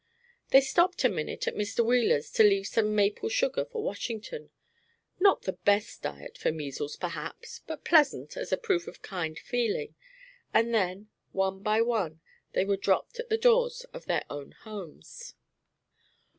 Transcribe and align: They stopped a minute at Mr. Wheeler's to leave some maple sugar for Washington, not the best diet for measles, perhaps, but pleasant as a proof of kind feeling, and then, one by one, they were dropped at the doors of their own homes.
They 0.49 0.61
stopped 0.61 1.03
a 1.03 1.09
minute 1.09 1.47
at 1.47 1.53
Mr. 1.53 1.85
Wheeler's 1.85 2.31
to 2.31 2.41
leave 2.43 2.65
some 2.65 2.95
maple 2.95 3.29
sugar 3.29 3.65
for 3.65 3.83
Washington, 3.83 4.49
not 5.19 5.43
the 5.43 5.53
best 5.53 6.01
diet 6.01 6.39
for 6.39 6.51
measles, 6.51 6.95
perhaps, 6.95 7.59
but 7.67 7.85
pleasant 7.85 8.35
as 8.35 8.51
a 8.51 8.57
proof 8.57 8.87
of 8.87 9.03
kind 9.03 9.37
feeling, 9.37 9.93
and 10.55 10.73
then, 10.73 11.09
one 11.33 11.61
by 11.61 11.81
one, 11.81 12.19
they 12.53 12.65
were 12.65 12.77
dropped 12.77 13.19
at 13.19 13.29
the 13.29 13.37
doors 13.37 13.83
of 13.93 14.05
their 14.05 14.25
own 14.27 14.53
homes. 14.63 15.35